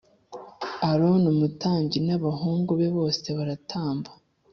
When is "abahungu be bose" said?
2.17-3.27